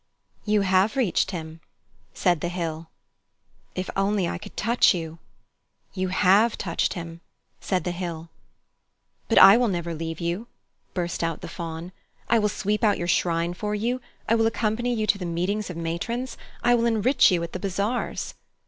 "You 0.45 0.61
have 0.61 0.95
reached 0.95 1.29
him," 1.29 1.61
said 2.11 2.41
the 2.41 2.49
hill. 2.49 2.89
"If 3.75 3.87
only 3.95 4.27
I 4.27 4.39
could 4.39 4.57
touch 4.57 4.95
you!" 4.95 5.19
"You 5.93 6.07
have 6.07 6.57
touched 6.57 6.93
him," 6.95 7.21
said 7.59 7.83
the 7.83 7.91
hill. 7.91 8.29
"But 9.29 9.37
I 9.37 9.57
will 9.57 9.67
never 9.67 9.93
leave 9.93 10.19
you," 10.19 10.47
burst 10.95 11.23
out 11.23 11.41
the 11.41 11.47
Faun. 11.47 11.91
"I 12.31 12.39
will 12.39 12.49
sweep 12.49 12.83
out 12.83 12.97
your 12.97 13.07
shrine 13.07 13.53
for 13.53 13.75
you, 13.75 14.01
I 14.27 14.33
will 14.33 14.47
accompany 14.47 14.91
you 14.91 15.05
to 15.05 15.19
the 15.19 15.23
meetings 15.27 15.69
of 15.69 15.77
matrons. 15.77 16.35
I 16.63 16.73
will 16.73 16.87
enrich 16.87 17.29
you 17.31 17.43
at 17.43 17.53
the 17.53 17.59
bazaars." 17.59 18.33